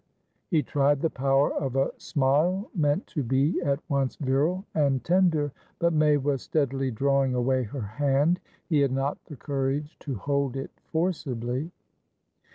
He 0.47 0.63
tried 0.63 0.99
the 1.03 1.11
power 1.11 1.53
of 1.53 1.75
a 1.75 1.91
smile 1.99 2.71
meant 2.73 3.05
to 3.05 3.21
be 3.21 3.61
at 3.61 3.83
once 3.87 4.15
virile 4.15 4.65
and 4.73 5.03
tender, 5.03 5.51
but 5.77 5.93
May 5.93 6.17
was 6.17 6.41
steadily 6.41 6.89
drawing 6.89 7.35
away 7.35 7.61
her 7.65 7.81
hand; 7.81 8.39
he 8.65 8.79
had 8.79 8.91
not 8.91 9.23
the 9.25 9.35
courage 9.35 9.99
to 9.99 10.15
hold 10.15 10.57
it 10.57 10.71
forcibly. 10.91 11.69